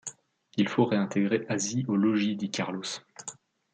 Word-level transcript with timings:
Il 0.57 0.67
faut 0.67 0.85
réintégrer 0.85 1.45
Asie 1.47 1.85
au 1.87 1.95
logis, 1.95 2.35
dit 2.35 2.49
Carlos. 2.49 2.81